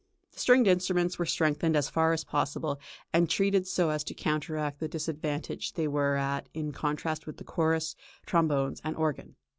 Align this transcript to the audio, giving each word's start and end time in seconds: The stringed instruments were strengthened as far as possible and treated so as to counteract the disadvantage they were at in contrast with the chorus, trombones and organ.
The 0.31 0.39
stringed 0.39 0.65
instruments 0.65 1.19
were 1.19 1.27
strengthened 1.27 1.75
as 1.77 1.87
far 1.87 2.11
as 2.11 2.23
possible 2.23 2.79
and 3.13 3.29
treated 3.29 3.67
so 3.67 3.91
as 3.91 4.03
to 4.05 4.15
counteract 4.15 4.79
the 4.79 4.87
disadvantage 4.87 5.73
they 5.73 5.87
were 5.87 6.15
at 6.15 6.49
in 6.55 6.71
contrast 6.71 7.27
with 7.27 7.37
the 7.37 7.43
chorus, 7.43 7.95
trombones 8.25 8.81
and 8.83 8.95
organ. 8.95 9.35